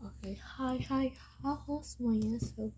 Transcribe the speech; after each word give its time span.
Oke, 0.00 0.32
hai 0.32 0.80
hai 0.88 1.12
halo 1.44 1.84
semuanya. 1.84 2.40
So, 2.40 2.72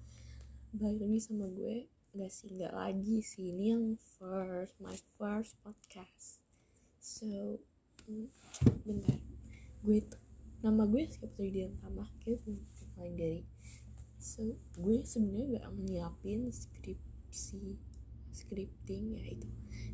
balik 0.75 1.07
lagi 1.07 1.23
sama 1.23 1.47
gue. 1.55 1.87
Gak 2.19 2.35
sih, 2.35 2.51
gak 2.59 2.75
lagi 2.75 3.23
sih. 3.23 3.55
Ini 3.55 3.79
yang 3.79 3.95
first, 4.19 4.75
my 4.83 4.99
first 5.15 5.55
podcast. 5.63 6.43
So, 6.99 7.63
mm, 8.11 8.27
bentar. 8.83 9.23
Gue 9.87 10.03
tuh, 10.03 10.19
nama 10.67 10.83
gue 10.83 11.07
Putri 11.15 11.55
Dian 11.55 11.79
Tamah. 11.79 12.11
Kayak 12.27 12.43
belum 12.43 12.59
mulai 12.99 13.13
dari. 13.15 13.43
So, 14.19 14.59
gue 14.83 15.07
sebenarnya 15.07 15.63
gak 15.63 15.79
nyiapin 15.79 16.51
skripsi, 16.51 17.79
scripting 18.35 19.23
ya 19.23 19.31
itu. 19.31 19.47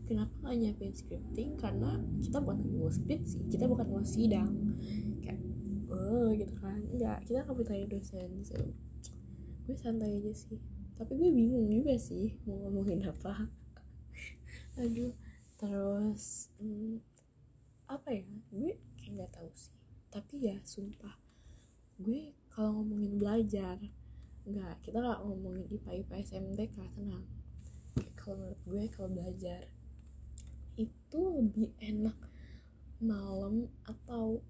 Kenapa 0.08 0.32
gak 0.48 0.56
nyiapin 0.64 0.96
scripting? 0.96 1.60
Karena 1.60 2.00
kita 2.24 2.40
bukan 2.40 2.56
mau 2.72 2.88
skripsi, 2.88 3.52
kita 3.52 3.68
bukan 3.68 3.84
mau 3.84 4.00
sidang. 4.00 4.80
Kayak 5.20 5.47
oh 5.92 6.28
gitu 6.36 6.54
kan. 6.60 6.80
Enggak 6.94 7.24
kita 7.26 7.44
akan 7.44 7.54
bertanya 7.58 7.86
dosen 7.90 8.30
so 8.44 8.56
gue 9.68 9.76
santai 9.76 10.20
aja 10.20 10.32
sih. 10.32 10.60
Tapi 10.96 11.12
gue 11.14 11.30
bingung 11.30 11.68
juga 11.68 11.94
sih 12.00 12.40
mau 12.48 12.56
ngomongin 12.66 13.04
apa. 13.04 13.48
Aduh 14.80 15.12
terus 15.58 16.48
hmm, 16.60 17.02
apa 17.88 18.08
ya? 18.14 18.24
Gue 18.52 18.78
kayak 18.96 19.12
nggak 19.16 19.32
tahu 19.32 19.48
sih. 19.52 19.74
Tapi 20.08 20.34
ya 20.48 20.56
sumpah. 20.64 21.16
Gue 22.00 22.32
kalau 22.48 22.80
ngomongin 22.82 23.20
belajar 23.20 23.76
enggak 24.48 24.80
kita 24.80 24.96
nggak 25.04 25.20
ngomongin 25.28 25.68
IPA 25.68 25.90
IPA 26.08 26.14
SMTK 26.24 26.76
tenang 26.96 27.26
kalau 28.16 28.44
menurut 28.44 28.60
gue 28.68 28.82
kalau 28.92 29.10
belajar 29.12 29.60
itu 30.76 31.20
lebih 31.36 31.72
enak 31.80 32.18
malam 33.00 33.72
atau 33.88 34.44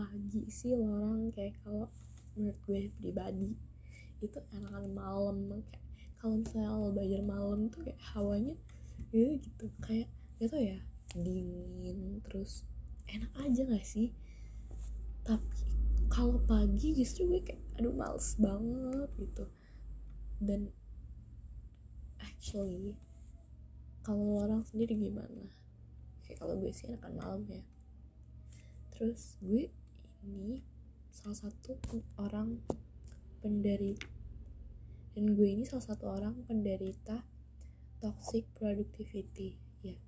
pagi 0.00 0.48
sih 0.48 0.72
orang 0.72 1.28
kayak 1.28 1.60
kalau 1.60 1.92
menurut 2.32 2.56
gue 2.64 2.88
pribadi 2.96 3.52
itu 4.24 4.38
enakan 4.56 4.88
malam 4.96 5.36
kayak 5.68 5.84
kalau 6.16 6.40
misalnya 6.40 6.72
lo 6.72 6.88
belajar 6.88 7.20
malam 7.20 7.68
tuh 7.68 7.84
kayak 7.84 8.00
hawanya 8.16 8.56
ya 9.12 9.36
gitu 9.36 9.68
kayak 9.84 10.08
gitu 10.40 10.56
ya 10.56 10.80
dingin 11.12 12.24
terus 12.24 12.64
enak 13.10 13.32
aja 13.42 13.60
gak 13.66 13.86
sih? 13.86 14.14
Tapi 15.26 15.58
kalau 16.08 16.38
pagi 16.46 16.94
justru 16.94 17.26
gue 17.26 17.40
kayak 17.42 17.62
aduh 17.78 17.94
males 17.94 18.38
banget 18.38 19.10
gitu. 19.18 19.44
Dan 20.38 20.70
actually 22.22 22.96
kalau 24.06 24.46
orang 24.46 24.62
sendiri 24.64 24.96
gimana? 24.96 25.50
Kayak 26.24 26.46
kalau 26.46 26.54
gue 26.56 26.70
sih 26.70 26.88
enakan 26.88 27.12
malam 27.18 27.42
ya. 27.50 27.62
Terus 28.94 29.36
gue 29.42 29.68
ini 30.24 30.60
salah 31.10 31.48
satu 31.48 31.80
orang 32.20 32.60
penderita 33.40 34.06
dan 35.16 35.34
gue 35.34 35.48
ini 35.48 35.66
salah 35.66 35.84
satu 35.90 36.06
orang 36.06 36.46
penderita 36.46 37.26
toxic 37.98 38.46
productivity 38.54 39.58
ya. 39.82 39.98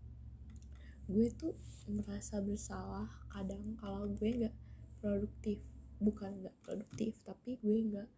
Gue 1.11 1.29
tuh 1.35 1.53
merasa 1.91 2.39
bersalah 2.39 3.11
kadang 3.29 3.75
kalau 3.77 4.07
gue 4.09 4.31
nggak 4.31 4.57
produktif 5.03 5.59
bukan 5.99 6.47
nggak 6.47 6.57
produktif 6.63 7.19
tapi 7.27 7.59
gue 7.59 7.77
nggak 7.93 8.09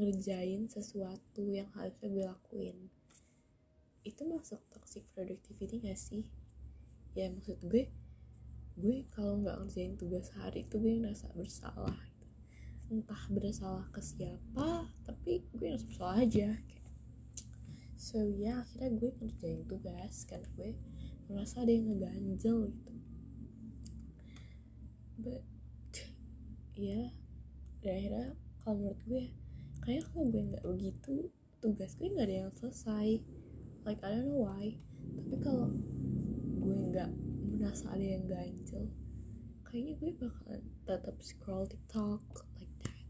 ngerjain 0.00 0.66
sesuatu 0.72 1.44
yang 1.52 1.68
harusnya 1.76 2.08
gue 2.08 2.24
lakuin. 2.24 2.76
Itu 4.02 4.24
masuk 4.24 4.58
toxic 4.72 5.04
productivity 5.12 5.84
gak 5.84 6.00
sih? 6.00 6.24
Ya 7.12 7.28
maksud 7.28 7.60
gue 7.68 7.92
gue 8.72 9.04
kalau 9.12 9.36
nggak 9.44 9.56
ngerjain 9.60 9.94
tugas 10.00 10.32
hari 10.32 10.64
itu 10.64 10.80
gue 10.80 11.04
ngerasa 11.04 11.28
bersalah 11.36 11.98
gitu. 12.16 12.26
entah 12.92 13.22
bersalah 13.28 13.84
ke 13.92 14.00
siapa 14.00 14.88
tapi 15.04 15.44
gue 15.52 15.66
ngerasa 15.68 15.86
bersalah 15.88 16.16
aja 16.24 16.48
kayak. 16.56 16.88
So 18.00 18.24
ya 18.24 18.64
akhirnya 18.64 18.90
gue 18.96 19.10
ngerjain 19.20 19.62
tugas 19.68 20.24
karena 20.24 20.48
gue 20.56 20.70
merasa 21.28 21.62
ada 21.62 21.72
yang 21.72 21.86
ngeganjel 21.92 22.58
gitu. 22.72 22.94
But 25.20 25.44
ya 26.72 27.12
dan 27.84 27.92
akhirnya 27.98 28.28
kalau 28.64 28.74
menurut 28.80 29.02
gue 29.04 29.24
kayak 29.84 30.04
kalau 30.10 30.24
gue 30.32 30.42
nggak 30.48 30.64
begitu 30.64 31.14
tugas 31.60 31.92
gue 32.00 32.08
nggak 32.08 32.26
ada 32.26 32.36
yang 32.48 32.52
selesai. 32.56 33.20
Like 33.84 34.00
I 34.00 34.16
don't 34.16 34.32
know 34.32 34.48
why. 34.48 34.80
Tapi 35.12 35.36
kalau 35.44 35.70
gue 36.62 36.78
nggak 36.90 37.31
merasa 37.62 37.94
ada 37.94 38.02
yang 38.02 38.26
ganjel. 38.26 38.90
Kayaknya 39.62 39.94
gue 40.02 40.12
bakalan 40.18 40.62
tetap 40.82 41.16
scroll 41.22 41.62
TikTok 41.70 42.26
like 42.58 42.74
that. 42.82 43.06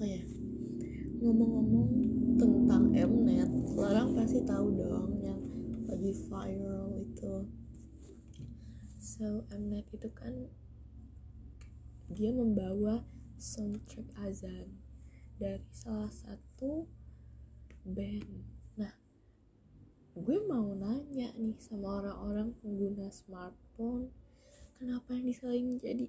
Oh 0.00 0.08
ya 0.08 0.24
ngomong-ngomong 1.20 1.88
tentang 2.40 2.96
Mnet 2.96 3.52
orang 3.76 4.16
pasti 4.16 4.40
tahu 4.48 4.72
dong 4.72 5.20
yang 5.20 5.40
lagi 5.84 6.16
viral 6.24 6.96
itu. 6.96 7.44
So 8.96 9.44
Mnet 9.52 9.84
itu 9.92 10.08
kan 10.16 10.48
dia 12.08 12.32
membawa 12.32 13.04
soundtrack 13.36 14.16
azan 14.24 14.80
dari 15.36 15.60
salah 15.76 16.08
satu 16.08 16.88
band. 17.84 18.24
nah 18.24 18.53
gue 20.14 20.38
mau 20.46 20.70
nanya 20.78 21.34
nih 21.34 21.58
sama 21.58 21.98
orang-orang 21.98 22.54
pengguna 22.62 23.10
smartphone 23.10 24.14
kenapa 24.78 25.18
yang 25.18 25.26
disalahin 25.26 25.74
jadi 25.74 26.06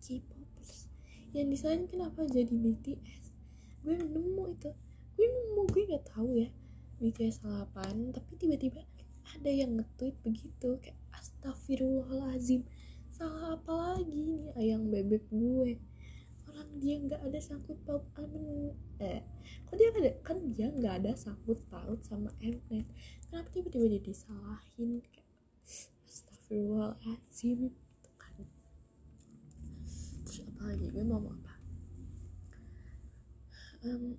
K-popers? 0.00 0.92
Yang 1.32 1.46
disalahin 1.56 1.86
kenapa 1.88 2.28
jadi 2.28 2.52
BTS 2.52 3.24
gue 3.80 3.96
nemu 3.96 4.44
itu. 4.60 4.70
Gue 5.16 5.26
nemu 5.28 5.60
gue 5.72 5.82
nggak 5.88 6.04
tahu 6.12 6.36
ya 6.36 6.52
BTS 7.00 7.40
salah 7.40 7.64
apaan 7.64 8.12
tapi 8.12 8.36
tiba-tiba 8.36 8.84
ada 9.24 9.48
yang 9.48 9.72
nge-tweet 9.80 10.20
begitu 10.20 10.76
kayak 10.84 11.00
astagfirullahalazim 11.16 12.68
salah 13.08 13.56
apa 13.56 13.72
lagi 13.72 14.36
nih 14.36 14.52
ayang 14.60 14.92
bebek 14.92 15.24
gue 15.32 15.80
dia 16.78 16.94
nggak 17.00 17.20
ada 17.26 17.40
sangkut 17.42 17.78
paut 17.82 18.06
amen 18.14 18.76
eh 19.02 19.24
kok 19.66 19.74
dia 19.78 19.88
ada? 19.90 20.12
Kan 20.22 20.52
dia 20.52 20.68
nggak 20.70 20.94
ada 21.02 21.12
sangkut 21.16 21.58
paut 21.66 21.98
sama 22.04 22.30
Mnet 22.38 22.86
kenapa 23.30 23.48
tiba-tiba 23.54 23.86
dia 23.86 24.02
disalahin? 24.02 24.98
Kayak 25.06 25.30
astagfirullahaladzim. 26.10 27.70
Gitu 27.70 28.10
kan. 28.18 28.42
Terus 30.26 30.38
apa 30.50 30.62
lagi? 30.66 30.86
Gue 30.90 31.04
mau 31.06 31.22
apa? 31.22 31.54
Um, 33.86 34.18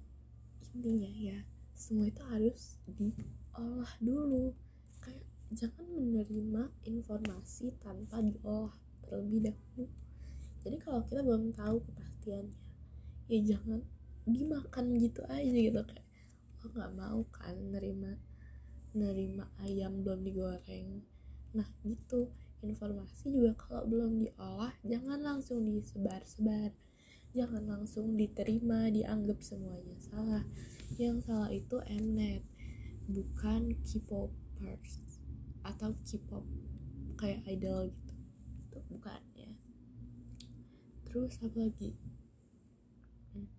intinya 0.74 1.12
ya 1.12 1.44
semua 1.76 2.08
itu 2.08 2.24
harus 2.24 2.80
diolah 2.88 3.92
dulu. 4.00 4.56
Kayak 5.04 5.28
jangan 5.52 5.86
menerima 5.92 6.64
informasi 6.88 7.76
tanpa 7.84 8.24
diolah 8.24 8.72
terlebih 9.04 9.52
dahulu 9.52 9.92
jadi 10.62 10.78
kalau 10.82 11.02
kita 11.06 11.22
belum 11.26 11.54
tahu 11.54 11.82
kepastiannya 11.90 12.58
ya 13.32 13.40
jangan 13.56 13.82
dimakan 14.30 14.86
gitu 15.02 15.22
aja 15.26 15.58
gitu 15.58 15.82
kayak 15.82 16.06
lo 16.62 16.66
nggak 16.70 16.92
mau 16.94 17.20
kan 17.34 17.58
nerima 17.74 18.14
nerima 18.92 19.48
ayam 19.64 20.04
belum 20.04 20.22
digoreng. 20.24 21.04
Nah 21.56 21.68
gitu. 21.84 22.32
Informasi 22.62 23.34
juga 23.34 23.58
kalau 23.58 23.90
belum 23.90 24.22
diolah 24.22 24.70
jangan 24.86 25.18
langsung 25.18 25.66
disebar-sebar. 25.66 26.70
Jangan 27.34 27.66
langsung 27.66 28.14
diterima 28.14 28.86
dianggap 28.94 29.42
semuanya 29.42 29.98
salah. 29.98 30.46
Yang 31.02 31.26
salah 31.26 31.50
itu 31.50 31.82
Mnet 31.90 32.46
bukan 33.10 33.74
K-popers 33.82 34.94
atau 35.66 35.98
K-pop 36.06 36.46
kayak 37.18 37.42
idol 37.50 37.90
gitu. 37.90 38.16
Itu 38.70 38.78
bukan 38.94 39.31
terus 41.12 41.36
apa 41.44 41.60
lagi? 41.60 41.92
Hmm. 43.36 43.52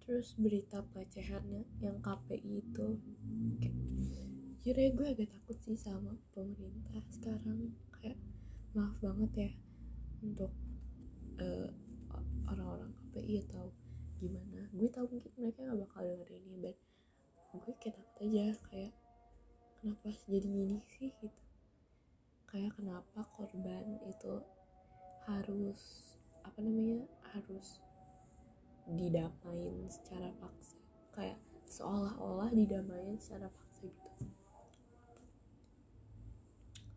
terus 0.00 0.32
berita 0.40 0.80
pelecehannya 0.88 1.68
yang 1.84 2.00
KPI 2.00 2.64
itu. 2.64 2.96
Kayak 3.60 3.76
jujur 4.64 4.72
ya 4.72 4.88
gue 4.96 5.06
agak 5.12 5.28
takut 5.28 5.60
sih 5.60 5.76
sama 5.76 6.16
pemerintah 6.32 7.04
sekarang. 7.12 7.76
Kayak 7.92 8.16
maaf 8.72 8.96
banget 9.04 9.32
ya 9.36 9.50
untuk 10.24 10.48
uh, 11.44 11.68
orang-orang 12.48 12.88
KPI 12.96 13.44
atau 13.44 13.68
gimana. 14.16 14.72
Gue 14.72 14.88
tahu 14.88 15.12
mungkin 15.12 15.32
mereka 15.36 15.68
gak 15.68 15.80
bakal 15.84 16.02
denger 16.08 16.30
ini 16.40 16.56
but 16.56 16.76
gue 17.52 17.74
kayak 17.84 18.00
takut 18.00 18.16
aja. 18.24 18.46
Kayak 18.72 18.92
kenapa 19.76 20.08
jadi 20.24 20.48
gini 20.48 20.80
sih 20.96 21.12
gitu. 21.20 21.44
Kayak 22.48 22.80
kenapa 22.80 23.28
korban 23.36 24.00
itu 24.08 24.40
harus 25.28 25.80
apa 26.42 26.58
namanya 26.62 27.06
harus 27.34 27.82
didamain 28.88 29.84
secara 29.92 30.32
paksa. 30.40 30.78
Kayak 31.12 31.38
seolah-olah 31.68 32.48
didamain 32.54 33.20
secara 33.20 33.52
paksa 33.52 33.86
gitu. 33.86 34.24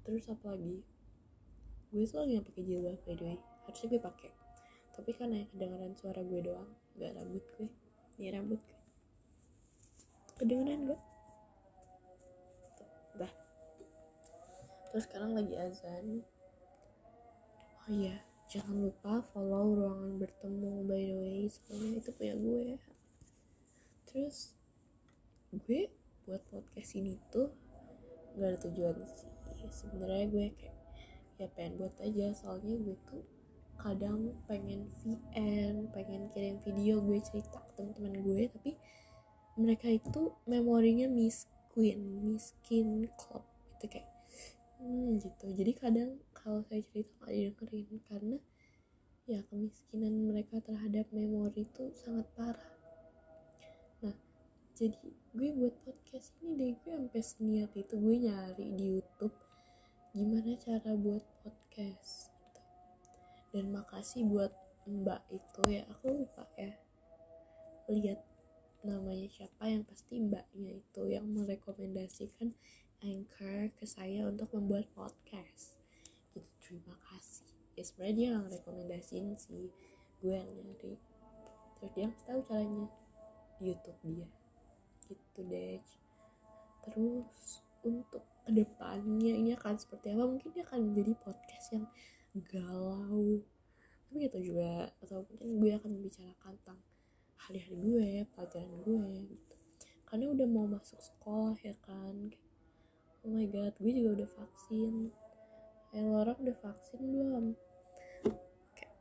Terus 0.07 0.25
apa 0.31 0.55
lagi? 0.55 0.81
Gue 1.91 2.07
selalu 2.07 2.39
nggak 2.39 2.45
pakai 2.47 2.63
jilbab 2.63 2.99
by 3.03 3.15
the 3.19 3.25
way. 3.27 3.39
Harusnya 3.67 3.87
gue 3.91 4.01
pakai. 4.01 4.31
Tapi 4.91 5.09
gimana 5.15 5.35
ya 5.43 5.45
kedengeran 5.51 5.93
suara 5.95 6.21
gue 6.23 6.39
doang 6.43 6.71
gak 6.99 7.11
rambut 7.15 7.43
gue. 7.59 7.69
Ini 8.19 8.29
rambut 8.35 8.59
gue. 8.59 8.79
Kedengeran 10.39 10.89
gak 10.89 11.01
dah. 13.19 13.33
Terus 14.91 15.03
sekarang 15.07 15.35
lagi 15.35 15.55
azan. 15.55 16.23
Oh 17.81 17.89
iya 17.91 18.30
jangan 18.51 18.83
lupa 18.83 19.23
follow 19.31 19.79
ruangan 19.79 20.19
bertemu 20.19 20.83
by 20.83 20.99
the 21.07 21.15
way. 21.23 21.41
Soalnya 21.47 22.03
itu 22.03 22.11
punya 22.11 22.35
gue. 22.35 22.67
Terus 24.11 24.37
gue 25.55 25.87
buat 26.27 26.43
podcast 26.51 26.91
ini 26.99 27.15
tuh 27.31 27.47
nggak 28.35 28.47
ada 28.51 28.59
tujuan 28.67 28.95
sih. 29.07 29.31
Sebenarnya 29.71 30.27
gue 30.27 30.45
kayak 30.59 30.77
ya 31.39 31.47
pengen 31.55 31.79
buat 31.79 31.95
aja. 32.03 32.35
Soalnya 32.35 32.75
gue 32.75 32.97
tuh 33.07 33.23
kadang 33.79 34.35
pengen 34.51 34.91
VN 34.99 35.87
pengen 35.95 36.27
kirim 36.35 36.59
video 36.59 36.99
gue 36.99 37.23
cerita 37.23 37.55
ke 37.55 37.71
teman-teman 37.79 38.19
gue. 38.19 38.51
Tapi 38.51 38.71
mereka 39.55 39.87
itu 39.87 40.35
memorinya 40.43 41.07
miskin 41.07 42.27
miskin 42.27 43.07
club. 43.15 43.47
Itu 43.79 43.87
kayak 43.87 44.11
hmm, 44.83 45.23
gitu. 45.23 45.45
Jadi 45.55 45.71
kadang 45.71 46.19
kalau 46.41 46.65
saya 46.65 46.81
cerita 46.89 47.13
nggak 47.21 47.33
didengerin 47.33 48.01
karena 48.09 48.37
ya 49.29 49.39
kemiskinan 49.47 50.25
mereka 50.25 50.57
terhadap 50.65 51.05
memori 51.13 51.63
itu 51.69 51.93
sangat 51.93 52.25
parah 52.33 52.73
nah 54.01 54.17
jadi 54.73 54.97
gue 55.37 55.49
buat 55.55 55.75
podcast 55.85 56.33
ini 56.41 56.51
deh 56.57 56.73
gue 56.81 56.93
sampai 56.97 57.21
seniat 57.21 57.71
itu 57.77 57.93
gue 57.95 58.15
nyari 58.25 58.67
di 58.73 58.85
YouTube 58.97 59.35
gimana 60.11 60.57
cara 60.59 60.91
buat 60.97 61.23
podcast 61.45 62.33
gitu. 62.33 62.61
dan 63.53 63.65
makasih 63.71 64.25
buat 64.25 64.51
mbak 64.89 65.21
itu 65.29 65.61
ya 65.69 65.85
aku 65.87 66.25
lupa 66.25 66.43
ya 66.57 66.73
lihat 67.87 68.19
namanya 68.81 69.29
siapa 69.29 69.69
yang 69.69 69.85
pasti 69.85 70.17
mbaknya 70.17 70.81
itu 70.81 71.01
yang 71.05 71.29
merekomendasikan 71.29 72.57
anchor 73.05 73.69
ke 73.77 73.85
saya 73.85 74.25
untuk 74.25 74.49
membuat 74.57 74.89
podcast 74.97 75.80
terima 76.71 76.95
kasih. 77.11 77.51
Ya 77.75 77.83
sebenarnya 77.83 78.15
dia 78.15 78.27
nggak 78.31 78.51
rekomendasiin 78.63 79.35
sih 79.35 79.67
gue 80.23 80.31
yang 80.31 80.47
nyari 80.47 80.95
terus 81.75 81.91
dia 81.97 82.07
tahu 82.23 82.39
caranya 82.47 82.87
di 83.59 83.75
YouTube 83.75 83.99
dia. 84.07 84.29
Gitu 85.11 85.39
deh 85.51 85.83
terus 86.87 87.59
untuk 87.83 88.23
ke 88.41 88.49
depannya 88.55 89.35
ini 89.35 89.51
akan 89.59 89.75
seperti 89.75 90.15
apa? 90.15 90.23
Mungkin 90.23 90.49
dia 90.55 90.63
akan 90.63 90.79
menjadi 90.95 91.11
podcast 91.19 91.67
yang 91.75 91.85
galau. 92.47 93.43
Tapi 94.07 94.15
gitu 94.31 94.39
juga. 94.53 94.95
Atau 95.03 95.27
mungkin 95.27 95.59
gue 95.59 95.71
akan 95.75 95.89
membicarakan 95.99 96.51
tentang 96.63 96.79
hari-hari 97.35 97.75
gue 97.75 98.09
pelajaran 98.31 98.71
gue 98.87 99.11
gitu. 99.27 99.55
Karena 100.07 100.25
udah 100.31 100.47
mau 100.47 100.65
masuk 100.71 101.03
sekolah 101.03 101.59
ya 101.59 101.75
kan? 101.83 102.31
Oh 103.21 103.29
my 103.29 103.45
god 103.51 103.75
gue 103.77 103.91
juga 103.93 104.23
udah 104.23 104.29
vaksin 104.33 105.13
kayak 105.91 106.07
orang 106.07 106.37
udah 106.39 106.57
vaksin 106.63 107.01
belum? 107.03 107.45
Kayak 108.71 108.95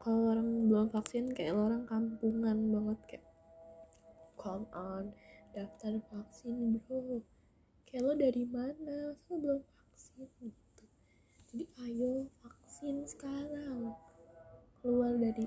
kalau 0.00 0.20
orang 0.32 0.48
belum 0.64 0.86
vaksin 0.88 1.24
kayak 1.36 1.52
orang 1.52 1.84
kampungan 1.84 2.56
banget 2.72 2.98
kayak 3.04 3.26
come 4.40 4.64
on 4.72 5.12
daftar 5.52 5.92
vaksin 6.08 6.80
bro. 6.88 7.20
Kayak 7.84 8.02
lo 8.08 8.12
dari 8.16 8.44
mana? 8.48 9.12
Lo 9.28 9.34
belum 9.36 9.60
vaksin 9.60 10.24
gitu? 10.40 10.84
Jadi 11.36 11.60
ayo 11.84 12.24
vaksin 12.40 13.04
sekarang. 13.04 13.92
Keluar 14.80 15.12
dari 15.20 15.44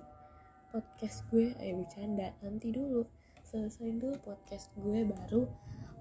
podcast 0.70 1.26
gue. 1.34 1.50
Ayo 1.58 1.82
bercanda 1.82 2.30
nanti 2.46 2.70
dulu. 2.70 3.10
Selesai 3.42 3.98
dulu 3.98 4.14
podcast 4.22 4.70
gue 4.78 5.02
baru 5.10 5.50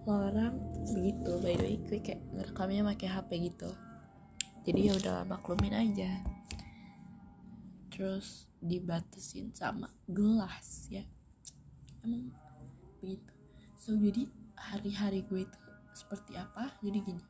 orang 0.08 0.56
begitu 0.88 1.36
by 1.44 1.52
the 1.52 1.64
way 1.64 1.76
gue 1.84 2.00
kayak 2.00 2.20
ngerekamnya 2.32 2.80
pakai 2.80 3.08
HP 3.12 3.30
gitu 3.52 3.68
jadi 4.66 4.80
ya 4.90 4.92
udah 4.98 5.16
maklumin 5.28 5.74
aja. 5.74 6.10
Terus 7.88 8.46
dibatasin 8.58 9.54
sama 9.54 9.90
gelas 10.10 10.90
ya. 10.90 11.02
Emang 12.02 12.30
begitu. 12.98 13.32
So 13.78 13.94
jadi 13.94 14.26
hari-hari 14.58 15.22
gue 15.26 15.46
itu 15.46 15.58
seperti 15.94 16.38
apa? 16.38 16.74
Jadi 16.82 16.98
gini 17.02 17.22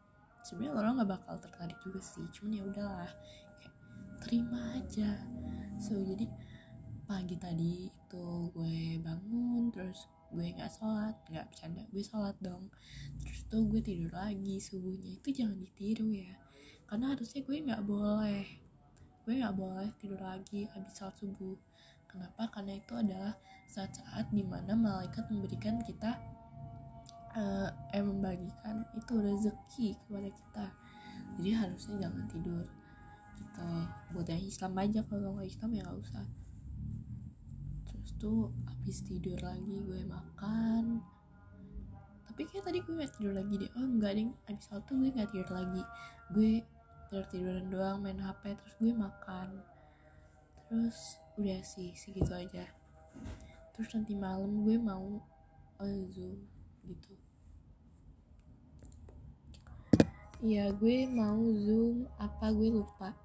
sebenarnya 0.44 0.75
orang 0.76 0.92
nggak 1.00 1.10
bakal 1.14 1.34
tertarik 1.40 1.78
juga 1.84 2.00
sih. 2.00 2.25
Cuman 2.32 2.58
ya 2.58 2.62
udahlah 2.64 3.12
terima 4.25 4.60
aja. 4.76 5.20
So 5.78 6.00
jadi 6.00 6.26
pagi 7.08 7.36
tadi 7.40 7.88
itu 7.88 8.26
gue 8.52 9.00
bangun 9.00 9.72
terus 9.72 10.04
gue 10.28 10.44
nggak 10.44 10.69
sholat 10.69 11.16
nggak 11.32 11.48
bercanda 11.48 11.82
gue 11.88 12.02
sholat 12.04 12.36
dong. 12.40 12.72
Terus 13.20 13.40
tuh 13.48 13.64
gue 13.69 13.80
tidur 13.80 14.12
lagi 14.12 14.60
subuhnya. 14.60 15.16
Itu 15.16 15.32
jangan 15.32 15.56
ditiru 15.56 16.08
ya 16.12 16.48
karena 16.88 17.12
harusnya 17.12 17.40
gue 17.44 17.56
nggak 17.69 17.85
boleh. 17.85 18.44
Gue 19.29 19.35
nggak 19.44 19.56
boleh 19.61 19.88
tidur 20.00 20.20
lagi 20.25 20.64
habis 20.73 20.96
sholat 20.96 21.14
subuh. 21.20 21.56
Kenapa? 22.08 22.49
Karena 22.49 22.81
itu 22.81 22.96
adalah 22.96 23.37
saat-saat 23.69 24.32
di 24.32 24.40
mana 24.40 24.73
malaikat 24.73 25.29
memberikan 25.29 25.85
kita 25.85 26.17
uh, 27.37 27.69
eh 27.93 28.00
membagikan 28.00 28.88
itu 28.96 29.12
rezeki 29.20 29.88
kepada 30.08 30.29
kita. 30.32 30.67
Jadi 31.37 31.50
harusnya 31.52 31.94
jangan 32.08 32.25
tidur. 32.32 32.64
Gitu. 33.37 33.69
Buat 34.17 34.26
yang 34.32 34.43
Islam 34.43 34.73
aja 34.81 35.00
kalau 35.05 35.37
nggak 35.37 35.49
Islam 35.52 35.70
ya 35.76 35.82
nggak 35.85 36.00
usah. 36.00 36.25
Tuh 38.19 38.50
habis 38.67 39.06
tidur 39.06 39.38
lagi 39.38 39.79
gue 39.79 40.02
makan. 40.08 40.99
Tapi 42.26 42.43
kayak 42.50 42.67
tadi 42.67 42.79
gue 42.82 42.99
gak 42.99 43.14
tidur 43.14 43.31
lagi 43.31 43.55
deh. 43.62 43.70
Oh 43.79 43.87
enggak 43.87 44.19
deh. 44.19 44.26
Sholat 44.58 44.82
tuh 44.90 44.94
gue 44.99 45.14
gak 45.14 45.31
tidur 45.31 45.50
lagi. 45.55 45.82
Gue 46.35 46.67
tidur 47.08 47.25
tiduran 47.32 47.72
doang 47.72 48.05
main 48.05 48.20
hp 48.20 48.52
terus 48.52 48.76
gue 48.76 48.93
makan. 48.93 49.64
Terus 50.69 51.16
udah 51.40 51.60
sih 51.64 51.96
segitu 51.96 52.28
aja. 52.37 52.69
Terus 53.72 53.88
nanti 53.96 54.12
malam 54.12 54.60
gue 54.60 54.76
mau 54.76 55.16
oh, 55.81 56.00
zoom 56.12 56.44
gitu. 56.84 57.16
Iya 60.44 60.69
gue 60.76 61.08
mau 61.08 61.40
zoom 61.56 62.05
apa 62.20 62.52
gue 62.52 62.76
lupa. 62.76 63.16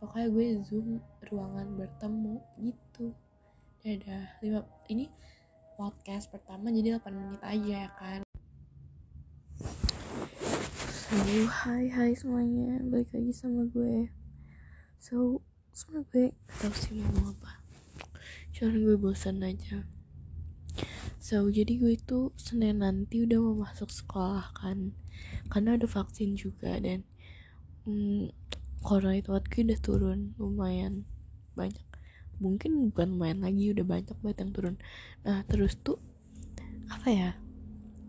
Pokoknya 0.00 0.28
gue 0.32 0.46
zoom 0.64 0.96
ruangan 1.28 1.76
bertemu 1.76 2.40
gitu. 2.64 3.12
Dadah, 3.84 4.40
lima 4.40 4.64
ini 4.88 5.12
podcast 5.76 6.32
pertama 6.32 6.72
jadi 6.72 6.96
8 6.96 7.12
menit 7.12 7.42
aja 7.44 7.74
ya 7.84 7.90
kan. 8.00 8.23
So, 11.14 11.46
hai 11.46 11.86
hai 11.94 12.10
semuanya, 12.18 12.82
balik 12.90 13.14
lagi 13.14 13.30
sama 13.30 13.70
gue. 13.70 14.10
So, 14.98 15.46
sama 15.70 16.02
gue 16.10 16.34
gak 16.34 16.58
tau 16.58 16.74
sih 16.74 16.98
mau 16.98 17.30
apa. 17.30 17.62
Cuman 18.50 18.82
gue 18.82 18.98
bosan 18.98 19.38
aja. 19.46 19.86
So, 21.22 21.46
jadi 21.54 21.78
gue 21.78 21.94
itu 22.02 22.34
Senin 22.34 22.82
nanti 22.82 23.22
udah 23.22 23.38
mau 23.38 23.62
masuk 23.62 23.94
sekolah 23.94 24.58
kan. 24.58 24.90
Karena 25.54 25.78
ada 25.78 25.86
vaksin 25.86 26.34
juga 26.34 26.82
dan 26.82 27.06
hmm, 27.86 28.34
corona 28.82 29.14
itu 29.14 29.30
gue 29.30 29.62
udah 29.70 29.78
turun 29.78 30.34
lumayan 30.34 31.06
banyak 31.54 31.86
mungkin 32.42 32.90
bukan 32.90 33.14
main 33.14 33.38
lagi 33.38 33.70
udah 33.70 33.86
banyak 33.86 34.18
banget 34.18 34.38
yang 34.42 34.50
turun 34.50 34.76
nah 35.22 35.46
terus 35.46 35.78
tuh 35.78 36.02
apa 36.90 37.06
ya 37.06 37.30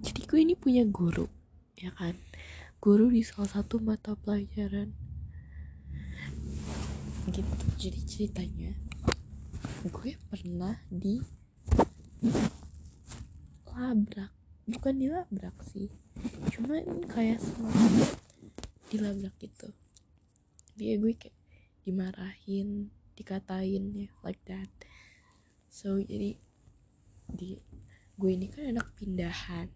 jadi 0.02 0.22
gue 0.26 0.40
ini 0.42 0.58
punya 0.58 0.82
guru 0.90 1.30
ya 1.78 1.94
kan 1.94 2.18
guru 2.80 3.12
di 3.12 3.22
salah 3.22 3.50
satu 3.50 3.82
mata 3.82 4.16
pelajaran. 4.16 4.92
Gitu 7.30 7.66
jadi 7.76 8.00
ceritanya 8.08 8.72
gue 9.86 10.18
pernah 10.32 10.82
di 10.90 11.22
labrak. 13.76 14.34
Bukan 14.66 14.94
di 14.98 15.08
labrak 15.12 15.54
sih 15.70 15.92
cuma 16.56 16.82
kayak 17.12 17.38
semacam 17.38 17.92
dilabrak 18.90 19.36
gitu. 19.38 19.70
Dia 20.74 20.98
gue 20.98 21.14
kayak 21.14 21.38
dimarahin 21.86 22.90
dikatain 23.14 23.94
ya 23.94 24.10
like 24.26 24.42
that. 24.50 24.72
So 25.70 26.02
jadi 26.02 26.42
di 27.30 27.62
gue 28.18 28.32
ini 28.32 28.50
kan 28.50 28.74
anak 28.74 28.96
pindahan. 28.98 29.70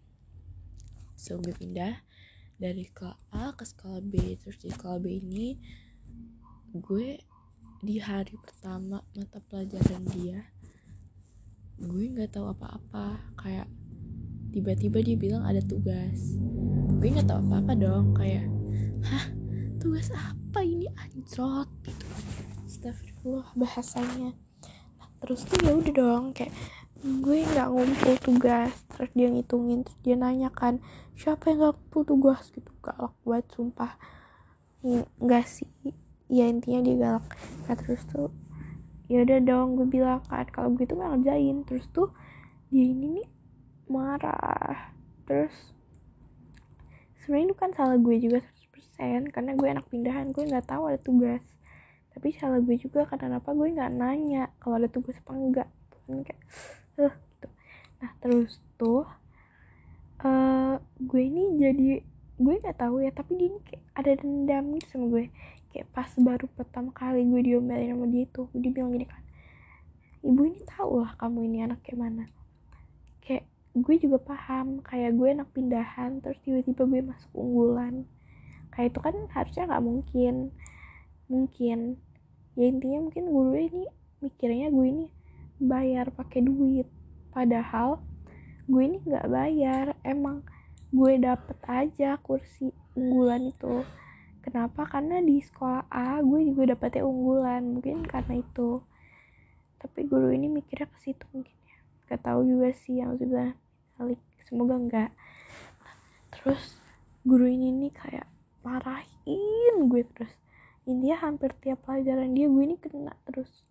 So 1.14 1.38
gue 1.38 1.54
pindah 1.54 2.02
dari 2.60 2.84
sekolah 2.84 3.16
A 3.32 3.56
ke 3.56 3.64
sekolah 3.64 4.04
B. 4.04 4.36
Terus 4.36 4.60
di 4.60 4.68
sekolah 4.68 5.00
B 5.00 5.06
ini 5.16 5.56
gue 6.76 7.16
di 7.80 7.96
hari 7.96 8.36
pertama 8.36 9.00
mata 9.16 9.40
pelajaran 9.40 10.04
dia 10.12 10.44
gue 11.80 12.04
nggak 12.12 12.36
tahu 12.36 12.52
apa-apa. 12.52 13.32
Kayak 13.40 13.72
tiba-tiba 14.52 15.00
dia 15.00 15.16
bilang 15.16 15.48
ada 15.48 15.64
tugas. 15.64 16.36
Gue 17.00 17.08
nggak 17.08 17.32
tahu 17.32 17.40
apa-apa 17.48 17.72
dong. 17.72 18.12
Kayak 18.12 18.44
hah? 19.08 19.24
Tugas 19.80 20.12
apa 20.12 20.60
ini 20.60 20.84
anjrot? 20.92 21.72
Gitu 21.80 22.04
astagfirullah 22.80 23.52
bahasanya. 23.60 24.32
Terus 25.20 25.44
tuh 25.44 25.60
ya 25.60 25.76
udah 25.76 25.92
dong 25.92 26.24
kayak 26.32 26.48
gue 27.00 27.38
nggak 27.48 27.68
ngumpul 27.72 28.14
tugas. 28.20 28.72
Terus 28.92 29.10
dia 29.16 29.28
ngitungin 29.32 29.88
terus 29.88 29.98
dia 30.04 30.16
nanya 30.20 30.52
kan 30.52 30.84
siapa 31.16 31.48
yang 31.48 31.64
nggak 31.64 31.74
ngumpul 31.80 32.02
tugas? 32.04 32.44
Gitu. 32.52 32.68
Galak 32.84 33.16
buat 33.24 33.44
sumpah. 33.56 33.96
Nggak 35.16 35.44
sih. 35.48 35.70
Ya 36.28 36.46
intinya 36.46 36.84
dia 36.84 36.96
galak. 37.00 37.26
Nah 37.66 37.74
terus 37.74 38.04
tuh 38.06 38.28
ya 39.10 39.26
udah 39.26 39.42
dong 39.42 39.80
gue 39.80 39.88
bilang 39.88 40.20
kan. 40.28 40.44
Kalau 40.52 40.70
gue 40.76 40.84
tuh 40.84 41.00
ngerjain. 41.00 41.64
Terus 41.64 41.88
tuh 41.88 42.12
dia 42.68 42.84
ini 42.84 43.20
nih 43.20 43.28
marah. 43.88 44.92
Terus 45.24 45.54
sebenarnya 47.24 47.46
itu 47.52 47.56
kan 47.56 47.70
salah 47.72 47.96
gue 47.96 48.16
juga 48.20 48.44
100% 49.00 49.32
karena 49.32 49.56
gue 49.56 49.68
anak 49.72 49.86
pindahan 49.88 50.30
gue 50.36 50.44
nggak 50.44 50.68
tahu 50.68 50.92
ada 50.92 51.00
tugas. 51.00 51.40
Tapi 52.12 52.36
salah 52.36 52.60
gue 52.60 52.76
juga 52.76 53.08
karena 53.08 53.40
apa 53.40 53.56
gue 53.56 53.68
nggak 53.72 53.92
nanya 53.96 54.52
kalau 54.60 54.76
ada 54.76 54.92
tugas 54.92 55.16
apa 55.24 55.32
enggak. 55.32 55.68
Kan 56.04 56.26
kayak 56.26 56.42
terus 58.30 58.62
tuh 58.78 59.02
uh, 60.22 60.78
gue 61.02 61.22
ini 61.26 61.58
jadi 61.58 61.98
gue 62.38 62.54
nggak 62.62 62.78
tahu 62.78 63.02
ya 63.02 63.10
tapi 63.10 63.34
dia 63.34 63.50
ini 63.50 63.58
kayak 63.66 63.82
ada 63.98 64.12
dendam 64.22 64.64
gitu 64.78 64.86
sama 64.86 65.06
gue. 65.10 65.24
Kayak 65.74 65.86
pas 65.90 66.10
baru 66.14 66.46
pertama 66.54 66.94
kali 66.94 67.26
gue 67.26 67.42
diomelin 67.42 67.90
sama 67.90 68.06
dia 68.06 68.22
itu 68.30 68.46
dia 68.54 68.70
bilang 68.70 68.94
gini 68.94 69.06
kan 69.10 69.22
ibu 70.22 70.46
ini 70.46 70.62
tahu 70.62 71.02
lah 71.02 71.18
kamu 71.18 71.50
ini 71.50 71.58
anak 71.66 71.82
kayak 71.82 71.98
mana. 71.98 72.24
Kayak 73.18 73.50
gue 73.74 73.94
juga 73.98 74.18
paham 74.22 74.78
kayak 74.86 75.10
gue 75.18 75.28
anak 75.34 75.50
pindahan 75.50 76.22
terus 76.22 76.38
tiba-tiba 76.46 76.86
gue 76.86 77.00
masuk 77.10 77.32
unggulan. 77.34 78.06
Kayak 78.70 78.94
itu 78.94 79.00
kan 79.02 79.14
harusnya 79.34 79.64
nggak 79.66 79.82
mungkin 79.82 80.34
mungkin. 81.26 81.98
Ya 82.54 82.64
intinya 82.70 83.10
mungkin 83.10 83.24
guru 83.26 83.58
ini 83.58 83.90
mikirnya 84.22 84.70
gue 84.70 84.86
ini 84.86 85.06
bayar 85.58 86.14
pakai 86.14 86.46
duit. 86.46 86.86
Padahal 87.34 87.98
gue 88.70 88.82
ini 88.86 88.98
nggak 89.02 89.26
bayar. 89.26 89.86
Emang 90.06 90.46
gue 90.94 91.12
dapet 91.18 91.58
aja 91.66 92.14
kursi 92.22 92.70
unggulan 92.94 93.50
itu. 93.50 93.82
Kenapa? 94.46 94.86
Karena 94.86 95.18
di 95.18 95.42
sekolah 95.42 95.90
A 95.90 96.22
gue 96.22 96.54
juga 96.54 96.78
dapetnya 96.78 97.02
unggulan. 97.02 97.76
Mungkin 97.76 98.06
karena 98.06 98.38
itu. 98.38 98.78
Tapi 99.82 100.06
guru 100.06 100.30
ini 100.30 100.46
mikirnya 100.46 100.86
ke 100.86 100.98
situ 101.02 101.26
mungkin 101.34 101.56
ya. 101.66 101.78
Gak 102.06 102.22
tahu 102.30 102.46
juga 102.46 102.70
sih 102.72 103.02
yang 103.02 103.18
sudah 103.18 103.58
balik 104.00 104.22
semoga 104.50 104.74
enggak 104.74 105.10
terus 106.34 106.80
guru 107.22 107.46
ini 107.46 107.68
nih 107.68 107.92
kayak 107.92 108.26
marahin 108.64 109.92
gue 109.92 110.02
terus. 110.16 110.32
India 110.88 111.20
hampir 111.20 111.52
tiap 111.60 111.84
pelajaran 111.84 112.32
dia 112.32 112.48
gue 112.48 112.64
ini 112.64 112.76
kena 112.80 113.14
terus. 113.28 113.62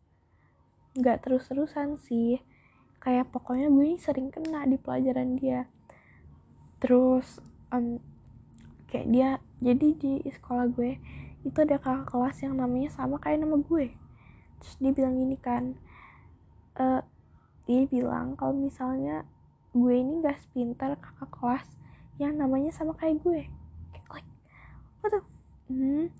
Nggak 0.94 1.26
terus-terusan 1.26 1.98
sih 2.00 2.40
kayak 3.00 3.32
pokoknya 3.32 3.72
gue 3.72 3.96
ini 3.96 3.98
sering 4.00 4.30
kena 4.32 4.68
di 4.68 4.76
pelajaran 4.76 5.40
dia. 5.40 5.68
Terus 6.84 7.40
um, 7.72 8.00
kayak 8.92 9.08
dia 9.12 9.30
jadi 9.60 9.88
di 9.96 10.14
sekolah 10.28 10.68
gue 10.72 11.00
itu 11.48 11.58
ada 11.64 11.80
kakak 11.80 12.12
kelas 12.12 12.38
yang 12.44 12.60
namanya 12.60 12.92
sama 12.92 13.16
kayak 13.20 13.44
nama 13.44 13.56
gue. 13.60 13.96
Terus 14.60 14.76
dia 14.84 14.92
bilang 14.92 15.16
gini 15.16 15.38
kan 15.40 15.80
uh, 16.76 17.02
dia 17.70 17.86
bilang 17.88 18.36
kalau 18.36 18.56
misalnya 18.56 19.24
gue 19.72 19.94
ini 19.94 20.26
gak 20.26 20.42
sepintar 20.42 20.98
kakak 20.98 21.30
kelas 21.30 21.68
yang 22.20 22.36
namanya 22.36 22.74
sama 22.74 22.98
kayak 22.98 23.22
gue. 23.24 23.48
Kayak 23.96 24.08
like 24.12 24.30
what 25.00 25.12
the 25.14 25.22
hmm, 25.72 26.12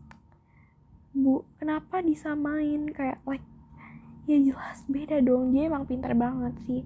bu 1.12 1.44
kenapa 1.58 2.00
disamain? 2.00 2.88
Kayak 2.94 3.20
like 3.28 3.44
ya 4.30 4.38
jelas 4.38 4.86
beda 4.86 5.26
dong. 5.26 5.50
Dia 5.50 5.74
emang 5.74 5.90
pintar 5.90 6.14
banget 6.14 6.54
sih. 6.70 6.86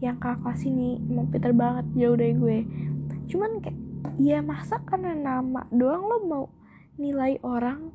Yang 0.00 0.16
kakak 0.24 0.56
sini 0.56 0.96
emang 1.04 1.28
pintar 1.28 1.52
banget 1.52 1.84
jauh 1.92 2.16
dari 2.16 2.32
gue. 2.32 2.58
Cuman 3.28 3.60
kayak 3.60 3.76
ya 4.16 4.40
masa 4.40 4.80
karena 4.88 5.12
nama 5.12 5.68
doang 5.68 6.08
lo 6.08 6.18
mau 6.24 6.44
nilai 6.96 7.36
orang? 7.44 7.92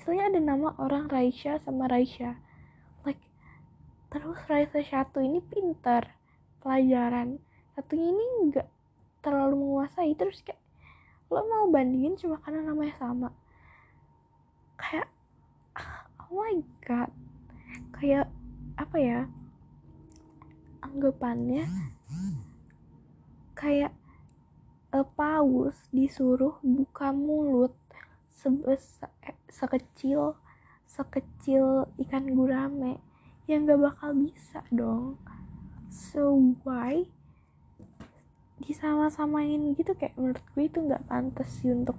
Misalnya 0.00 0.32
ada 0.32 0.40
nama 0.40 0.72
orang 0.80 1.12
Raisya 1.12 1.60
sama 1.60 1.84
Raisya. 1.92 2.40
Like 3.04 3.20
terus 4.08 4.40
Raisya 4.48 4.80
satu 4.80 5.20
ini 5.20 5.44
pintar 5.44 6.16
pelajaran. 6.64 7.36
Satunya 7.76 8.16
ini 8.16 8.24
nggak 8.48 8.68
terlalu 9.20 9.60
menguasai. 9.60 10.16
Terus 10.16 10.40
kayak 10.40 10.58
lo 11.28 11.44
mau 11.44 11.68
bandingin 11.68 12.16
cuma 12.16 12.40
karena 12.40 12.64
namanya 12.64 12.96
sama? 12.96 13.28
Kayak 14.80 15.12
oh 16.32 16.32
my 16.32 16.64
god 16.80 17.12
kayak 18.02 18.26
apa 18.74 18.98
ya 18.98 19.20
anggapannya 20.82 21.70
kayak 23.54 23.94
uh, 24.90 25.06
paus 25.14 25.86
disuruh 25.94 26.58
buka 26.66 27.14
mulut 27.14 27.70
sebesar 28.34 29.06
eh, 29.22 29.38
sekecil 29.46 30.34
sekecil 30.90 31.86
ikan 32.02 32.34
gurame 32.34 32.98
yang 33.46 33.70
gak 33.70 33.78
bakal 33.78 34.10
bisa 34.18 34.66
dong. 34.74 35.22
So 35.86 36.34
why 36.66 37.06
disama-samain 38.66 39.78
gitu? 39.78 39.94
Kayak 39.94 40.18
menurut 40.18 40.42
gue 40.58 40.64
itu 40.66 40.78
nggak 40.82 41.06
pantas 41.06 41.48
sih 41.62 41.70
untuk 41.70 41.94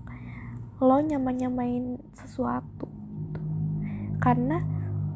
lo 0.84 1.00
nyama-nyamain 1.00 1.96
sesuatu. 2.12 2.92
Karena 4.20 4.73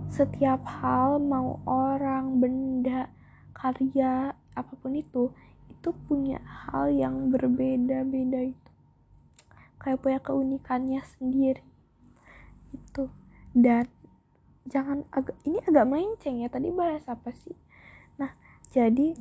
setiap 0.08 0.64
hal 0.64 1.20
mau 1.20 1.60
orang 1.68 2.40
benda 2.40 3.12
karya 3.52 4.32
apa 4.56 4.74
pun 4.80 4.96
itu 4.96 5.30
itu 5.68 5.90
punya 6.08 6.40
hal 6.42 6.90
yang 6.90 7.30
berbeda-beda 7.30 8.50
itu. 8.50 8.70
Kayak 9.78 10.02
punya 10.02 10.20
keunikannya 10.24 11.02
sendiri. 11.06 11.64
Itu. 12.74 13.12
Dan 13.52 13.86
jangan 14.68 15.08
agak 15.14 15.38
ini 15.48 15.60
agak 15.64 15.86
melenceng 15.88 16.44
ya 16.44 16.50
tadi 16.50 16.72
bahas 16.72 17.06
apa 17.08 17.32
sih? 17.32 17.56
Nah 18.20 18.32
jadi 18.72 19.16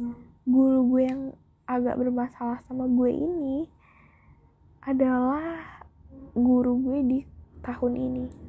guru 0.46 0.86
gue 0.96 1.02
yang 1.06 1.22
agak 1.66 1.98
bermasalah 1.98 2.62
sama 2.62 2.86
gue 2.86 3.10
ini 3.10 3.66
adalah 4.86 5.82
guru 6.32 6.78
gue 6.78 6.98
di 7.02 7.18
tahun 7.66 7.94
ini 7.98 8.45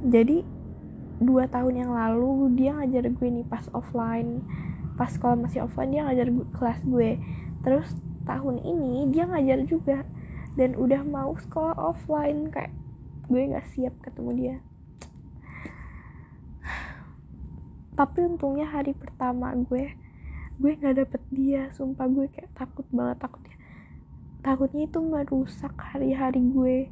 jadi 0.00 0.40
dua 1.20 1.44
tahun 1.52 1.84
yang 1.84 1.92
lalu 1.92 2.56
dia 2.56 2.72
ngajar 2.72 3.12
gue 3.12 3.28
nih 3.28 3.44
pas 3.44 3.68
offline. 3.76 4.40
Pas 4.96 5.12
sekolah 5.12 5.36
masih 5.36 5.68
offline 5.68 5.92
dia 5.92 6.02
ngajar 6.08 6.32
gue, 6.32 6.46
kelas 6.56 6.80
gue. 6.88 7.10
Terus 7.60 7.88
tahun 8.24 8.64
ini 8.64 9.12
dia 9.12 9.28
ngajar 9.28 9.60
juga. 9.68 9.98
Dan 10.56 10.74
udah 10.80 11.04
mau 11.04 11.36
sekolah 11.36 11.76
offline 11.76 12.48
kayak 12.48 12.72
gue 13.28 13.42
nggak 13.52 13.68
siap 13.68 13.94
ketemu 14.00 14.30
dia. 14.34 14.56
Tapi 18.00 18.18
untungnya 18.24 18.64
hari 18.64 18.96
pertama 18.96 19.52
gue 19.52 19.92
gue 20.56 20.72
nggak 20.80 20.96
dapet 21.04 21.22
dia. 21.28 21.68
Sumpah 21.76 22.08
gue 22.08 22.26
kayak 22.32 22.48
takut 22.56 22.88
banget 22.88 23.20
takutnya 23.20 23.56
takutnya 24.40 24.88
itu 24.88 24.98
merusak 25.04 25.76
hari-hari 25.76 26.40
gue. 26.40 26.88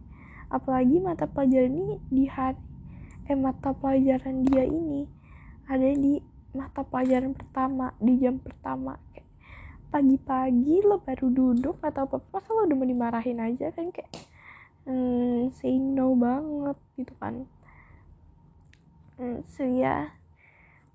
Apalagi 0.52 1.00
mata 1.00 1.24
pelajaran 1.24 1.72
ini 1.76 1.96
di 2.12 2.24
hari 2.28 2.67
eh 3.28 3.36
mata 3.36 3.76
pelajaran 3.76 4.48
dia 4.48 4.64
ini 4.64 5.04
ada 5.68 5.84
di 5.84 6.16
mata 6.56 6.80
pelajaran 6.80 7.36
pertama 7.36 7.92
di 8.00 8.16
jam 8.16 8.40
pertama. 8.40 8.96
Kayak 9.12 9.28
pagi-pagi 9.92 10.80
lo 10.80 11.04
baru 11.04 11.28
duduk 11.28 11.76
atau 11.84 12.08
apa 12.08 12.16
apa 12.24 12.48
lo 12.56 12.64
udah 12.64 12.76
mau 12.76 12.88
dimarahin 12.88 13.44
aja 13.44 13.68
kan? 13.76 13.92
Kayak 13.92 14.08
hmm, 14.88 15.52
say 15.52 15.76
no 15.76 16.16
banget 16.16 16.78
gitu 16.96 17.12
kan. 17.20 17.44
Hmm, 19.20 19.44
so 19.44 19.68
ya. 19.68 20.16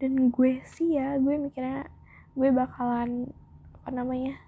Dan 0.02 0.34
gue 0.34 0.58
sih 0.66 0.98
ya 0.98 1.22
gue 1.22 1.38
mikirnya 1.38 1.86
gue 2.34 2.50
bakalan 2.50 3.30
apa 3.78 3.90
namanya 3.94 4.42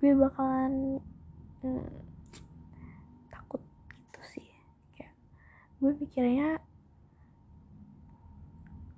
gue 0.00 0.16
bakalan 0.16 0.96
hmm, 1.60 1.92
takut 3.28 3.60
gitu 3.92 4.20
sih. 4.40 4.48
Kayak 4.96 5.12
gue 5.76 5.92
mikirnya 6.00 6.48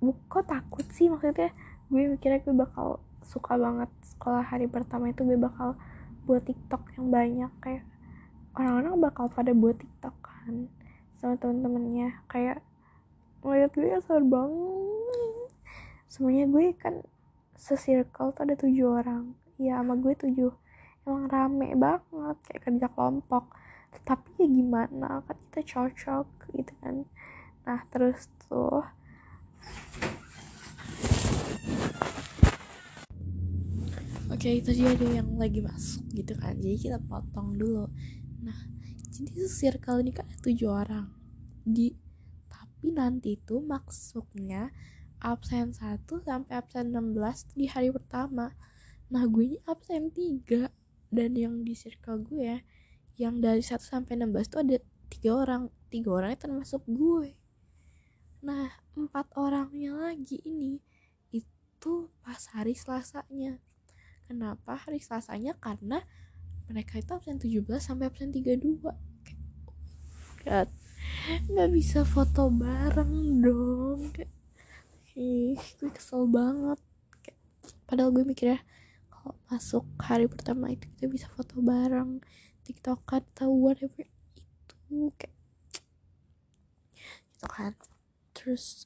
kok 0.03 0.45
takut 0.45 0.85
sih? 0.91 1.07
Maksudnya 1.07 1.51
gue 1.87 2.01
mikirnya 2.17 2.41
gue 2.41 2.55
bakal 2.55 2.99
suka 3.25 3.57
banget 3.57 3.89
sekolah 4.05 4.45
hari 4.45 4.69
pertama 4.69 5.09
itu 5.09 5.25
gue 5.25 5.37
bakal 5.37 5.77
buat 6.25 6.45
tiktok 6.45 6.81
yang 6.97 7.09
banyak. 7.13 7.51
Kayak 7.61 7.83
orang-orang 8.57 8.93
bakal 9.01 9.25
pada 9.29 9.51
buat 9.53 9.77
tiktok 9.77 10.15
kan 10.21 10.69
sama 11.19 11.37
temen-temennya. 11.41 12.21
Kayak 12.29 12.61
ngeliat 13.45 13.71
gue 13.73 13.87
kesel 13.97 14.21
banget. 14.25 15.49
Semuanya 16.09 16.45
gue 16.49 16.65
kan 16.77 16.95
sesirkel 17.55 18.33
tuh 18.35 18.41
ada 18.45 18.55
tujuh 18.57 18.87
orang. 18.99 19.33
Ya 19.57 19.79
sama 19.81 19.97
gue 19.97 20.13
tujuh. 20.17 20.51
Emang 21.05 21.29
rame 21.29 21.77
banget 21.77 22.37
kayak 22.49 22.61
kerja 22.65 22.87
kelompok. 22.93 23.53
Tapi 24.03 24.43
ya 24.43 24.47
gimana 24.49 25.23
kan 25.23 25.37
kita 25.49 25.61
cocok 25.63 26.27
gitu 26.57 26.73
kan. 26.83 27.07
Nah 27.63 27.79
terus 27.89 28.27
tuh 28.45 28.83
Oke, 34.35 34.61
okay, 34.61 34.73
dia 34.73 34.91
ada 34.91 35.07
yang 35.09 35.39
lagi 35.39 35.63
masuk 35.63 36.05
gitu 36.11 36.35
kan. 36.35 36.59
Jadi 36.59 36.75
kita 36.77 36.99
potong 37.01 37.55
dulu. 37.55 37.87
Nah, 38.43 38.57
jadi 39.09 39.47
circle 39.47 40.03
ini 40.03 40.11
kan 40.11 40.27
tujuh 40.43 40.69
orang. 40.69 41.07
Di 41.63 41.95
tapi 42.51 42.91
nanti 42.91 43.39
itu 43.39 43.63
maksudnya 43.63 44.75
absen 45.23 45.73
1 45.73 46.05
sampai 46.05 46.53
absen 46.53 46.93
16 46.93 47.57
di 47.57 47.65
hari 47.65 47.89
pertama. 47.89 48.53
Nah, 49.09 49.23
gue 49.25 49.55
ini 49.55 49.57
absen 49.65 50.13
3 50.13 50.69
dan 51.09 51.31
yang 51.33 51.65
di 51.65 51.73
circle 51.73 52.21
gue 52.21 52.45
ya, 52.45 52.59
yang 53.15 53.41
dari 53.41 53.65
1 53.65 53.81
sampai 53.81 54.19
16 54.19 54.51
itu 54.51 54.57
ada 54.61 54.77
tiga 55.09 55.31
orang. 55.41 55.73
Tiga 55.89 56.09
orang 56.11 56.35
itu 56.35 56.41
termasuk 56.45 56.83
gue. 56.85 57.33
Nah, 58.45 58.69
empat 58.95 59.27
orangnya 59.35 59.91
lagi 59.91 60.39
ini 60.47 60.79
itu 61.29 62.09
pas 62.23 62.41
hari 62.55 62.73
selasanya. 62.73 63.59
Kenapa 64.25 64.79
hari 64.79 65.03
selasanya? 65.03 65.53
Karena 65.59 66.01
mereka 66.65 66.97
itu 66.97 67.13
absen 67.13 67.37
17 67.37 67.61
sampai 67.77 68.09
absen 68.09 68.33
32 68.33 68.81
God. 70.45 70.69
Nggak 71.51 71.69
bisa 71.75 72.01
foto 72.07 72.49
bareng 72.49 73.43
dong. 73.43 74.09
Kayak 74.15 74.33
ih 75.15 75.59
gue 75.77 75.91
kesel 75.93 76.25
banget. 76.25 76.79
Kayak, 77.21 77.39
padahal 77.85 78.09
gue 78.15 78.23
mikirnya 78.25 78.59
kalau 79.11 79.33
masuk 79.49 79.85
hari 80.01 80.25
pertama 80.25 80.73
itu 80.73 80.85
kita 80.97 81.05
bisa 81.09 81.27
foto 81.33 81.61
bareng 81.61 82.21
tiktokan 82.65 83.21
atau 83.37 83.53
whatever 83.53 84.05
itu 84.05 85.13
kayak 85.17 85.33
gitu 87.33 87.45
kan 87.45 87.73
terus 88.45 88.85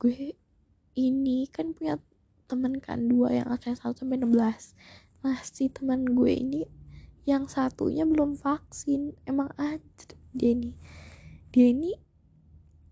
gue 0.00 0.32
ini 0.96 1.44
kan 1.52 1.76
punya 1.76 2.00
temen 2.48 2.80
kan 2.80 3.04
dua 3.04 3.36
yang 3.36 3.52
absen 3.52 3.76
1 3.76 3.92
sampai 3.92 4.16
16 4.16 4.32
nah 5.20 5.36
si 5.44 5.68
teman 5.68 6.08
gue 6.08 6.32
ini 6.32 6.64
yang 7.26 7.50
satunya 7.50 8.06
belum 8.06 8.38
vaksin. 8.38 9.18
Emang 9.26 9.50
aja 9.58 10.14
dia 10.30 10.54
ini. 10.54 10.78
Dia 11.50 11.74
ini 11.74 11.92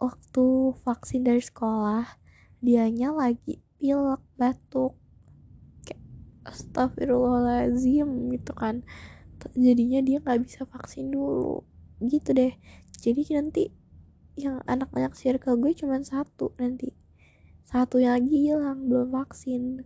waktu 0.02 0.74
vaksin 0.82 1.22
dari 1.22 1.40
sekolah 1.40 2.18
dianya 2.58 3.14
lagi 3.14 3.62
pilek 3.78 4.20
batuk. 4.34 4.98
Kayak 5.86 6.02
astagfirullahaladzim 6.50 8.34
gitu 8.34 8.52
kan. 8.58 8.82
Jadinya 9.54 10.02
dia 10.02 10.18
nggak 10.18 10.42
bisa 10.42 10.66
vaksin 10.66 11.14
dulu. 11.14 11.62
Gitu 12.02 12.34
deh. 12.34 12.58
Jadi 12.98 13.22
nanti 13.38 13.70
yang 14.34 14.58
anak-anak 14.66 15.14
circle 15.14 15.58
gue 15.58 15.72
cuma 15.78 16.02
satu 16.02 16.50
nanti 16.58 16.90
satu 17.64 17.98
yang 18.02 18.18
lagi 18.20 18.50
hilang 18.50 18.86
belum 18.86 19.10
vaksin 19.10 19.82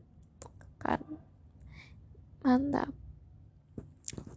kan. 0.78 1.02
Mantap. 2.42 2.94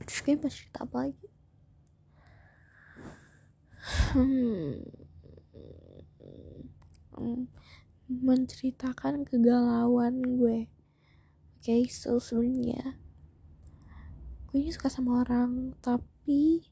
Terus 0.05 0.19
gue 0.25 0.33
mau 0.37 0.49
cerita 0.49 0.79
apa 0.83 0.97
lagi. 1.05 1.27
Hmm, 4.11 4.85
menceritakan 8.09 9.23
kegalauan 9.23 10.21
gue. 10.21 10.67
Oke 11.61 11.61
okay, 11.61 11.81
so 11.91 12.17
sebenarnya 12.17 12.97
gue 14.49 14.59
ini 14.59 14.73
suka 14.73 14.91
sama 14.91 15.23
orang 15.23 15.77
tapi 15.79 16.70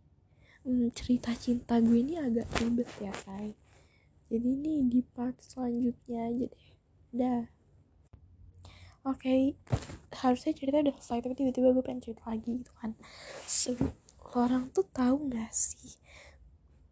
hmm, 0.70 0.94
cerita 0.94 1.34
cinta 1.34 1.82
gue 1.82 1.98
ini 1.98 2.22
agak 2.22 2.46
ribet 2.62 2.90
ya 3.02 3.10
say 3.26 3.58
jadi 4.30 4.46
ini 4.46 4.86
di 4.86 5.02
part 5.02 5.34
selanjutnya 5.42 6.30
aja 6.30 6.46
deh. 6.46 6.68
Dah. 7.10 7.44
Oke 9.10 9.26
okay. 9.26 9.42
harusnya 10.14 10.54
cerita 10.54 10.86
udah 10.86 10.94
selesai 11.02 11.26
tapi 11.26 11.34
tiba-tiba 11.34 11.74
gue 11.74 11.82
pengen 11.82 12.06
cerita 12.06 12.30
lagi 12.30 12.62
gitu 12.62 12.70
kan. 12.78 12.94
So, 13.50 13.74
orang 14.38 14.70
tuh 14.70 14.86
tahu 14.94 15.34
gak 15.34 15.50
sih 15.50 15.98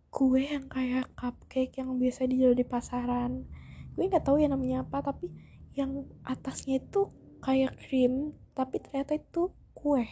kue 0.10 0.50
yang 0.50 0.66
kayak 0.66 1.14
cupcake 1.14 1.78
yang 1.78 1.94
biasa 2.02 2.26
dijual 2.26 2.58
di 2.58 2.66
pasaran? 2.66 3.46
Gue 3.94 4.10
nggak 4.10 4.26
tahu 4.26 4.42
ya 4.42 4.50
namanya 4.50 4.82
apa 4.82 5.14
tapi 5.14 5.30
yang 5.78 6.10
atasnya 6.26 6.82
itu 6.82 7.14
kayak 7.46 7.78
krim 7.78 8.34
tapi 8.58 8.82
ternyata 8.82 9.14
itu 9.14 9.54
kue 9.78 10.10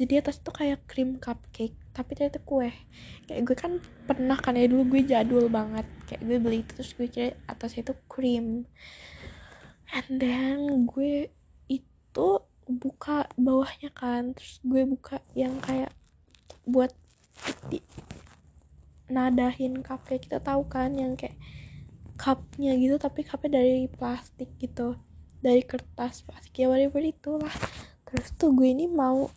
jadi 0.00 0.24
atas 0.24 0.40
itu 0.40 0.48
kayak 0.48 0.88
krim 0.88 1.20
cupcake 1.20 1.76
tapi 1.92 2.16
ternyata 2.16 2.40
kue. 2.40 2.72
Kayak 3.28 3.42
gue 3.44 3.56
kan 3.58 3.72
pernah 4.08 4.40
kan 4.40 4.56
ya 4.56 4.64
dulu 4.64 4.96
gue 4.96 5.02
jadul 5.04 5.52
banget. 5.52 5.84
Kayak 6.08 6.22
gue 6.24 6.36
beli 6.40 6.58
itu 6.64 6.72
terus 6.72 6.96
gue 6.96 7.08
kira 7.12 7.36
atasnya 7.44 7.84
itu 7.84 7.94
krim 8.08 8.64
and 9.92 10.08
then 10.16 10.88
gue 10.88 11.28
itu 11.68 12.28
buka 12.64 13.28
bawahnya 13.36 13.92
kan 13.92 14.32
terus 14.32 14.62
gue 14.62 14.88
buka 14.88 15.18
yang 15.36 15.58
kayak 15.60 15.92
buat 16.64 16.96
di 17.68 17.84
nadahin 19.12 19.84
cupcake. 19.84 20.32
Kita 20.32 20.40
tahu 20.40 20.64
kan 20.64 20.96
yang 20.96 21.12
kayak 21.12 21.36
cupnya 22.16 22.72
gitu 22.80 22.96
tapi 22.96 23.20
cupnya 23.20 23.60
dari 23.60 23.84
plastik 23.92 24.56
gitu. 24.56 24.96
Dari 25.44 25.60
kertas 25.60 26.24
plastik 26.24 26.56
ya 26.56 26.72
whatever 26.72 27.04
itulah. 27.04 27.52
Terus 28.08 28.32
tuh 28.40 28.56
gue 28.56 28.72
ini 28.72 28.88
mau 28.88 29.28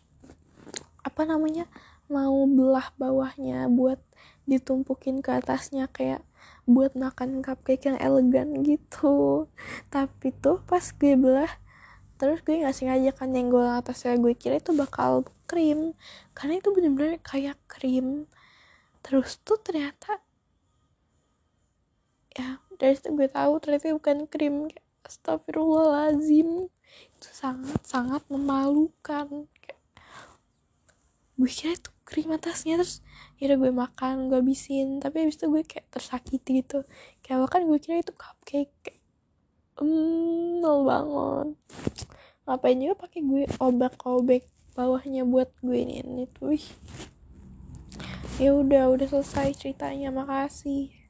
apa 1.04 1.22
namanya 1.28 1.68
mau 2.12 2.48
belah 2.48 2.92
bawahnya 3.00 3.68
buat 3.72 4.00
ditumpukin 4.44 5.24
ke 5.24 5.40
atasnya 5.40 5.88
kayak 5.88 6.24
buat 6.64 6.96
makan 6.96 7.44
cupcake 7.44 7.88
yang 7.88 8.00
elegan 8.00 8.64
gitu. 8.64 9.48
Tapi 9.92 10.32
tuh 10.40 10.64
pas 10.64 10.84
gue 10.84 11.16
belah 11.16 11.52
terus 12.20 12.40
gue 12.48 12.64
nggak 12.64 12.76
sengaja 12.76 13.12
kan 13.12 13.36
nyenggol 13.36 13.68
atasnya 13.68 14.16
gue 14.20 14.34
kira 14.36 14.60
itu 14.60 14.72
bakal 14.76 15.28
krim. 15.48 15.96
Karena 16.32 16.60
itu 16.60 16.72
bener-bener 16.72 17.20
kayak 17.20 17.60
krim. 17.68 18.28
Terus 19.04 19.40
tuh 19.44 19.60
ternyata 19.60 20.24
ya 22.34 22.58
dari 22.82 22.98
situ 22.98 23.14
gue 23.14 23.30
tahu 23.30 23.62
ternyata 23.62 23.94
bukan 23.94 24.26
krim 24.26 24.66
astagfirullahalazim 25.06 26.66
itu 27.20 27.30
sangat 27.30 27.82
sangat 27.86 28.24
memalukan 28.32 29.46
gue 31.34 31.50
kira 31.50 31.74
itu 31.74 31.90
krim 32.06 32.30
atasnya 32.30 32.78
terus 32.78 33.02
kira 33.42 33.58
gue 33.58 33.72
makan 33.74 34.30
gue 34.30 34.40
habisin. 34.40 35.02
Tapi 35.02 35.26
habis 35.28 35.38
itu 35.42 35.50
gue 35.50 35.64
kayak 35.66 35.88
tersakiti 35.90 36.62
gitu. 36.62 36.86
Kayak 37.26 37.50
makan 37.50 37.62
gue 37.70 37.80
kira 37.82 37.96
itu 38.02 38.14
cupcake 38.14 39.02
hmm 39.82 40.62
nol 40.62 40.86
banget. 40.86 41.48
Ngapain 42.46 42.78
juga 42.78 42.96
pakai 43.08 43.20
gue 43.26 43.44
obak-obek 43.58 44.44
bawahnya 44.74 45.22
buat 45.26 45.54
gue 45.62 45.78
ini 45.86 46.26
itu 46.26 46.58
ya 48.42 48.58
udah 48.58 48.90
udah 48.90 49.08
selesai 49.10 49.58
ceritanya. 49.58 50.10
Makasih 50.14 51.03